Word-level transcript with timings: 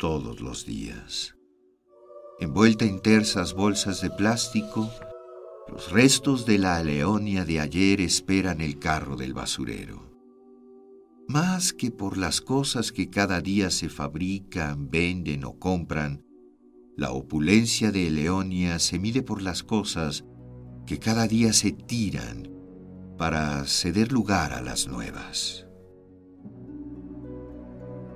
todos 0.00 0.40
los 0.40 0.64
días. 0.64 1.36
Envuelta 2.40 2.86
en 2.86 3.00
tersas 3.00 3.52
bolsas 3.52 4.00
de 4.00 4.08
plástico, 4.08 4.90
los 5.68 5.92
restos 5.92 6.46
de 6.46 6.56
la 6.56 6.82
Leonia 6.82 7.44
de 7.44 7.60
ayer 7.60 8.00
esperan 8.00 8.62
el 8.62 8.78
carro 8.78 9.14
del 9.14 9.34
basurero. 9.34 10.10
Más 11.28 11.74
que 11.74 11.90
por 11.90 12.16
las 12.16 12.40
cosas 12.40 12.92
que 12.92 13.10
cada 13.10 13.42
día 13.42 13.70
se 13.70 13.90
fabrican, 13.90 14.90
venden 14.90 15.44
o 15.44 15.58
compran, 15.58 16.24
la 16.96 17.12
opulencia 17.12 17.92
de 17.92 18.10
Leonia 18.10 18.78
se 18.78 18.98
mide 18.98 19.22
por 19.22 19.42
las 19.42 19.62
cosas 19.62 20.24
que 20.86 20.98
cada 20.98 21.28
día 21.28 21.52
se 21.52 21.72
tiran 21.72 22.50
para 23.18 23.66
ceder 23.66 24.12
lugar 24.12 24.54
a 24.54 24.62
las 24.62 24.88
nuevas. 24.88 25.69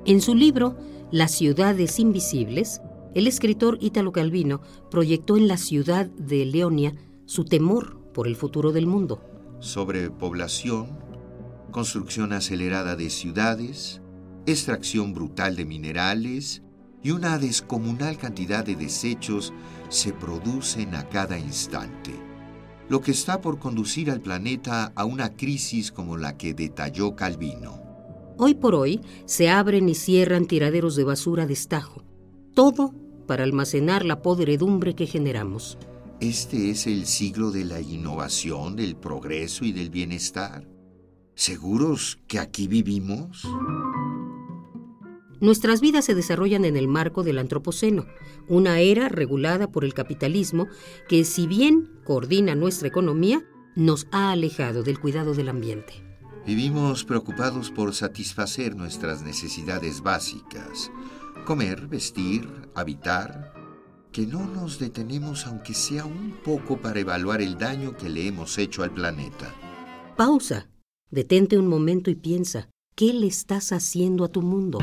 En 0.06 0.20
su 0.20 0.34
libro 0.34 0.76
Las 1.10 1.32
ciudades 1.32 1.98
invisibles, 1.98 2.82
el 3.14 3.26
escritor 3.26 3.78
Ítalo 3.80 4.12
Calvino 4.12 4.60
proyectó 4.90 5.36
en 5.36 5.48
la 5.48 5.56
ciudad 5.56 6.06
de 6.06 6.44
Leonia 6.44 6.94
su 7.24 7.44
temor 7.44 8.02
por 8.12 8.26
el 8.26 8.36
futuro 8.36 8.70
del 8.72 8.86
mundo. 8.86 9.22
Sobrepoblación, 9.60 10.98
construcción 11.70 12.34
acelerada 12.34 12.96
de 12.96 13.08
ciudades, 13.08 14.02
extracción 14.44 15.14
brutal 15.14 15.56
de 15.56 15.64
minerales 15.64 16.62
y 17.02 17.12
una 17.12 17.38
descomunal 17.38 18.18
cantidad 18.18 18.62
de 18.62 18.76
desechos 18.76 19.54
se 19.88 20.12
producen 20.12 20.94
a 20.94 21.08
cada 21.08 21.38
instante 21.38 22.12
lo 22.88 23.00
que 23.00 23.12
está 23.12 23.40
por 23.40 23.58
conducir 23.58 24.10
al 24.10 24.20
planeta 24.20 24.92
a 24.94 25.04
una 25.06 25.36
crisis 25.36 25.90
como 25.90 26.18
la 26.18 26.36
que 26.36 26.52
detalló 26.52 27.16
Calvino. 27.16 27.83
Hoy 28.36 28.54
por 28.54 28.74
hoy 28.74 29.00
se 29.26 29.48
abren 29.48 29.88
y 29.88 29.94
cierran 29.94 30.46
tiraderos 30.46 30.96
de 30.96 31.04
basura 31.04 31.46
de 31.46 31.52
estajo, 31.52 32.02
todo 32.52 32.92
para 33.28 33.44
almacenar 33.44 34.04
la 34.04 34.22
podredumbre 34.22 34.94
que 34.94 35.06
generamos. 35.06 35.78
Este 36.20 36.70
es 36.70 36.86
el 36.86 37.06
siglo 37.06 37.52
de 37.52 37.64
la 37.64 37.80
innovación, 37.80 38.74
del 38.74 38.96
progreso 38.96 39.64
y 39.64 39.72
del 39.72 39.90
bienestar. 39.90 40.66
¿Seguros 41.34 42.18
que 42.26 42.38
aquí 42.38 42.66
vivimos? 42.66 43.46
Nuestras 45.40 45.80
vidas 45.80 46.04
se 46.04 46.14
desarrollan 46.14 46.64
en 46.64 46.76
el 46.76 46.88
marco 46.88 47.22
del 47.22 47.38
Antropoceno, 47.38 48.06
una 48.48 48.80
era 48.80 49.08
regulada 49.08 49.70
por 49.70 49.84
el 49.84 49.94
capitalismo 49.94 50.66
que, 51.08 51.24
si 51.24 51.46
bien 51.46 51.90
coordina 52.04 52.54
nuestra 52.54 52.88
economía, 52.88 53.44
nos 53.76 54.06
ha 54.10 54.30
alejado 54.30 54.82
del 54.82 54.98
cuidado 54.98 55.34
del 55.34 55.48
ambiente. 55.48 56.03
Vivimos 56.46 57.04
preocupados 57.04 57.70
por 57.70 57.94
satisfacer 57.94 58.76
nuestras 58.76 59.22
necesidades 59.22 60.02
básicas, 60.02 60.90
comer, 61.46 61.86
vestir, 61.86 62.46
habitar, 62.74 63.54
que 64.12 64.26
no 64.26 64.46
nos 64.46 64.78
detenemos 64.78 65.46
aunque 65.46 65.72
sea 65.72 66.04
un 66.04 66.32
poco 66.44 66.76
para 66.76 67.00
evaluar 67.00 67.40
el 67.40 67.56
daño 67.56 67.96
que 67.96 68.10
le 68.10 68.26
hemos 68.26 68.58
hecho 68.58 68.82
al 68.82 68.92
planeta. 68.92 69.54
Pausa, 70.18 70.68
detente 71.10 71.56
un 71.56 71.66
momento 71.66 72.10
y 72.10 72.14
piensa, 72.14 72.68
¿qué 72.94 73.14
le 73.14 73.26
estás 73.26 73.72
haciendo 73.72 74.22
a 74.22 74.28
tu 74.28 74.42
mundo? 74.42 74.80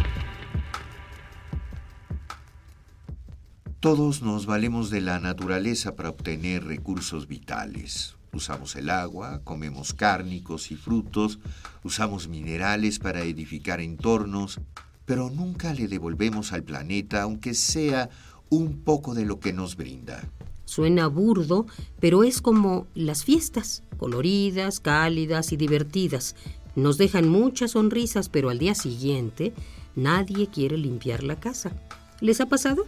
Todos 3.79 4.23
nos 4.23 4.47
valemos 4.47 4.89
de 4.89 5.01
la 5.01 5.19
naturaleza 5.19 5.95
para 5.95 6.09
obtener 6.09 6.63
recursos 6.63 7.27
vitales. 7.27 8.15
Usamos 8.33 8.75
el 8.75 8.89
agua, 8.89 9.41
comemos 9.43 9.93
cárnicos 9.93 10.71
y 10.71 10.75
frutos, 10.75 11.39
usamos 11.83 12.27
minerales 12.27 12.99
para 12.99 13.23
edificar 13.23 13.81
entornos, 13.81 14.61
pero 15.05 15.29
nunca 15.29 15.73
le 15.73 15.87
devolvemos 15.87 16.53
al 16.53 16.63
planeta, 16.63 17.23
aunque 17.23 17.53
sea 17.53 18.09
un 18.49 18.83
poco 18.83 19.13
de 19.13 19.25
lo 19.25 19.39
que 19.39 19.51
nos 19.51 19.75
brinda. 19.75 20.23
Suena 20.65 21.07
burdo, 21.07 21.65
pero 21.99 22.23
es 22.23 22.41
como 22.41 22.87
las 22.95 23.25
fiestas, 23.25 23.83
coloridas, 23.97 24.79
cálidas 24.79 25.51
y 25.51 25.57
divertidas. 25.57 26.35
Nos 26.75 26.97
dejan 26.97 27.27
muchas 27.27 27.71
sonrisas, 27.71 28.29
pero 28.29 28.49
al 28.49 28.59
día 28.59 28.75
siguiente 28.75 29.53
nadie 29.95 30.47
quiere 30.47 30.77
limpiar 30.77 31.23
la 31.23 31.37
casa. 31.37 31.71
¿Les 32.21 32.39
ha 32.39 32.45
pasado? 32.45 32.85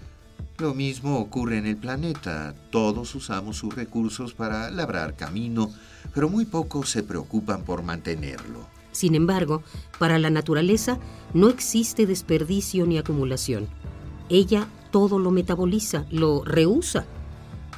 Lo 0.63 0.73
mismo 0.73 1.19
ocurre 1.19 1.57
en 1.57 1.65
el 1.65 1.75
planeta. 1.75 2.55
Todos 2.69 3.15
usamos 3.15 3.57
sus 3.57 3.75
recursos 3.75 4.33
para 4.33 4.71
labrar 4.71 5.17
camino, 5.17 5.69
pero 6.13 6.29
muy 6.29 6.45
pocos 6.45 6.89
se 6.89 7.03
preocupan 7.03 7.65
por 7.65 7.83
mantenerlo. 7.83 8.65
Sin 8.93 9.13
embargo, 9.13 9.61
para 9.99 10.19
la 10.19 10.29
naturaleza 10.29 10.99
no 11.33 11.49
existe 11.49 12.05
desperdicio 12.05 12.85
ni 12.85 12.97
acumulación. 12.97 13.67
Ella 14.29 14.65
todo 14.89 15.19
lo 15.19 15.31
metaboliza, 15.31 16.05
lo 16.11 16.45
reusa. 16.45 17.03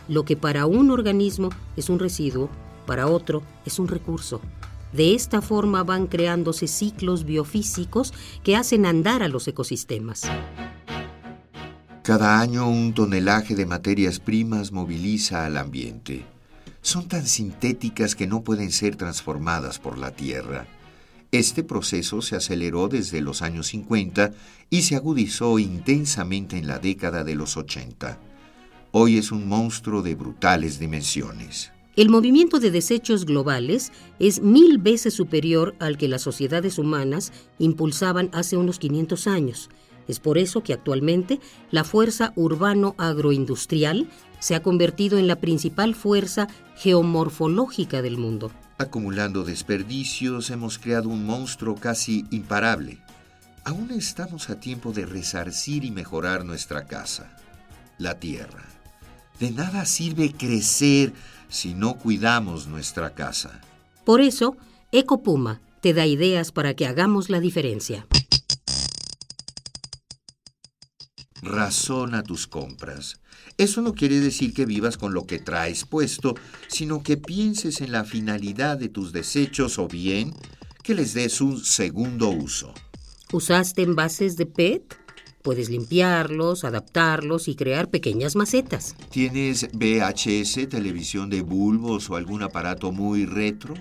Lo 0.08 0.24
que 0.24 0.38
para 0.38 0.68
un 0.68 0.92
organismo 0.92 1.50
es 1.76 1.90
un 1.90 1.98
residuo, 1.98 2.52
para 2.86 3.08
otro 3.08 3.42
es 3.66 3.80
un 3.80 3.88
recurso. 3.88 4.42
De 4.94 5.16
esta 5.16 5.42
forma 5.42 5.84
van 5.84 6.06
creándose 6.06 6.68
ciclos 6.68 7.26
biofísicos 7.26 8.14
que 8.44 8.56
hacen 8.56 8.86
andar 8.86 9.24
a 9.24 9.28
los 9.28 9.48
ecosistemas. 9.48 10.22
Cada 12.06 12.40
año 12.40 12.70
un 12.70 12.94
tonelaje 12.94 13.56
de 13.56 13.66
materias 13.66 14.20
primas 14.20 14.72
moviliza 14.72 15.44
al 15.44 15.58
ambiente. 15.58 16.24
Son 16.84 17.08
tan 17.08 17.26
sintéticas 17.26 18.14
que 18.14 18.28
no 18.28 18.44
pueden 18.44 18.72
ser 18.72 18.96
transformadas 18.96 19.80
por 19.80 19.98
la 19.98 20.12
Tierra. 20.12 20.68
Este 21.32 21.64
proceso 21.64 22.22
se 22.22 22.36
aceleró 22.36 22.90
desde 22.90 23.22
los 23.22 23.42
años 23.42 23.66
50 23.70 24.34
y 24.70 24.84
se 24.84 24.96
agudizó 24.96 25.58
intensamente 25.58 26.60
en 26.60 26.68
la 26.68 26.78
década 26.78 27.24
de 27.24 27.34
los 27.34 27.58
80. 27.58 28.20
Hoy 28.92 29.18
es 29.18 29.32
un 29.32 29.48
monstruo 29.48 30.04
de 30.04 30.14
brutales 30.14 30.78
dimensiones. 30.78 31.72
El 31.96 32.10
movimiento 32.10 32.60
de 32.60 32.70
desechos 32.70 33.26
globales 33.26 33.92
es 34.20 34.42
mil 34.42 34.78
veces 34.78 35.16
superior 35.16 35.76
al 35.80 35.98
que 35.98 36.08
las 36.08 36.22
sociedades 36.22 36.78
humanas 36.78 37.34
impulsaban 37.58 38.30
hace 38.32 38.58
unos 38.58 38.78
500 38.78 39.26
años 39.26 39.70
es 40.08 40.20
por 40.20 40.38
eso 40.38 40.62
que 40.62 40.74
actualmente 40.74 41.40
la 41.72 41.84
fuerza 41.84 42.34
urbano-agroindustrial 42.36 44.10
se 44.40 44.56
ha 44.56 44.62
convertido 44.62 45.18
en 45.18 45.28
la 45.28 45.38
principal 45.38 45.96
fuerza 45.96 46.48
geomorfológica 46.76 48.02
del 48.02 48.18
mundo. 48.18 48.52
Acumulando 48.78 49.44
desperdicios 49.44 50.50
hemos 50.50 50.78
creado 50.78 51.10
un 51.10 51.26
monstruo 51.26 51.76
casi 51.76 52.26
imparable. 52.30 53.00
Aún 53.64 53.92
estamos 53.92 54.50
a 54.50 54.60
tiempo 54.60 54.92
de 54.92 55.06
resarcir 55.06 55.86
y 55.86 55.92
mejorar 55.92 56.46
nuestra 56.46 56.86
casa, 56.86 57.36
la 57.98 58.20
tierra. 58.20 58.66
De 59.40 59.52
nada 59.52 59.86
sirve 59.86 60.34
crecer 60.34 61.14
si 61.50 61.74
no 61.74 61.96
cuidamos 61.98 62.68
nuestra 62.68 63.12
casa. 63.12 63.62
Por 64.04 64.22
eso, 64.22 64.58
Ecopuma 64.92 65.62
te 65.82 65.94
da 65.94 66.06
ideas 66.06 66.52
para 66.52 66.74
que 66.74 66.86
hagamos 66.86 67.30
la 67.30 67.40
diferencia. 67.40 68.08
Razona 71.46 72.24
tus 72.24 72.48
compras. 72.48 73.20
Eso 73.58 73.82
no 73.82 73.94
quiere 73.94 74.20
decir 74.20 74.54
que 74.54 74.66
vivas 74.66 74.98
con 74.98 75.14
lo 75.14 75.26
que 75.26 75.40
traes 75.40 75.86
puesto, 75.86 76.36
sino 76.68 77.04
que 77.04 77.16
pienses 77.16 77.80
en 77.80 77.92
la 77.92 78.04
finalidad 78.04 78.78
de 78.78 78.90
tus 78.90 79.14
desechos 79.14 79.80
o 79.80 79.88
bien 79.88 80.34
que 80.84 80.94
les 80.94 81.14
des 81.14 81.40
un 81.40 81.64
segundo 81.64 82.30
uso. 82.30 82.74
¿Usaste 83.32 83.84
envases 83.84 84.36
de 84.36 84.46
PET? 84.46 84.98
Puedes 85.42 85.70
limpiarlos, 85.70 86.64
adaptarlos 86.64 87.48
y 87.48 87.56
crear 87.56 87.90
pequeñas 87.90 88.36
macetas. 88.36 88.96
¿Tienes 89.12 89.70
VHS, 89.74 90.68
televisión 90.68 91.30
de 91.30 91.42
bulbos 91.42 92.10
o 92.10 92.16
algún 92.16 92.44
aparato 92.44 92.92
muy 92.92 93.26
retro? 93.26 93.76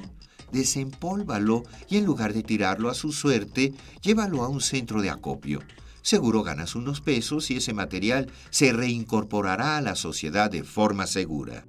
Desempólvalo 0.52 1.64
y 1.88 1.96
en 1.96 2.04
lugar 2.04 2.32
de 2.32 2.42
tirarlo 2.42 2.90
a 2.90 2.94
su 2.94 3.12
suerte, 3.12 3.72
llévalo 4.02 4.44
a 4.44 4.48
un 4.48 4.60
centro 4.60 5.02
de 5.02 5.10
acopio 5.10 5.60
seguro 6.04 6.42
ganas 6.42 6.76
unos 6.76 7.00
pesos 7.00 7.50
y 7.50 7.56
ese 7.56 7.72
material 7.72 8.30
se 8.50 8.72
reincorporará 8.72 9.78
a 9.78 9.80
la 9.80 9.96
sociedad 9.96 10.50
de 10.50 10.62
forma 10.62 11.06
segura. 11.06 11.66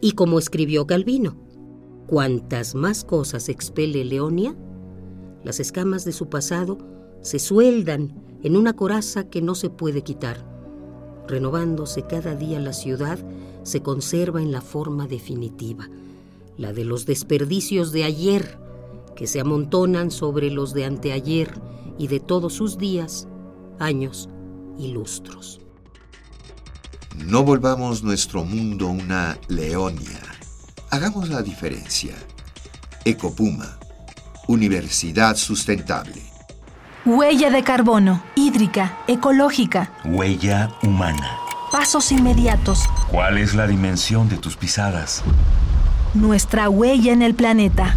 Y 0.00 0.12
como 0.12 0.38
escribió 0.38 0.86
Calvino, 0.86 1.36
cuantas 2.06 2.74
más 2.76 3.04
cosas 3.04 3.48
expele 3.48 4.04
Leonia, 4.04 4.56
las 5.42 5.58
escamas 5.58 6.04
de 6.04 6.12
su 6.12 6.28
pasado 6.28 6.78
se 7.22 7.40
sueldan 7.40 8.14
en 8.42 8.56
una 8.56 8.74
coraza 8.74 9.28
que 9.28 9.42
no 9.42 9.56
se 9.56 9.68
puede 9.68 10.02
quitar. 10.02 10.46
Renovándose 11.26 12.02
cada 12.02 12.36
día 12.36 12.60
la 12.60 12.72
ciudad, 12.72 13.18
se 13.64 13.82
conserva 13.82 14.40
en 14.40 14.52
la 14.52 14.60
forma 14.60 15.08
definitiva, 15.08 15.90
la 16.56 16.72
de 16.72 16.84
los 16.84 17.04
desperdicios 17.04 17.90
de 17.90 18.04
ayer, 18.04 18.58
que 19.16 19.26
se 19.26 19.40
amontonan 19.40 20.12
sobre 20.12 20.50
los 20.50 20.72
de 20.72 20.84
anteayer 20.84 21.60
y 21.98 22.06
de 22.06 22.20
todos 22.20 22.54
sus 22.54 22.78
días, 22.78 23.28
años 23.80 24.28
y 24.78 24.92
lustros. 24.92 25.60
No 27.16 27.42
volvamos 27.42 28.02
nuestro 28.02 28.44
mundo 28.44 28.86
una 28.86 29.38
Leonia. 29.48 30.20
Hagamos 30.90 31.28
la 31.28 31.42
diferencia. 31.42 32.14
Ecopuma, 33.04 33.78
Universidad 34.46 35.36
Sustentable. 35.36 36.22
Huella 37.04 37.50
de 37.50 37.62
carbono, 37.62 38.22
hídrica, 38.34 38.98
ecológica. 39.08 39.92
Huella 40.04 40.70
humana. 40.82 41.38
Pasos 41.72 42.12
inmediatos. 42.12 42.84
¿Cuál 43.10 43.38
es 43.38 43.54
la 43.54 43.66
dimensión 43.66 44.28
de 44.28 44.36
tus 44.36 44.56
pisadas? 44.56 45.22
Nuestra 46.14 46.68
huella 46.68 47.12
en 47.12 47.22
el 47.22 47.34
planeta. 47.34 47.96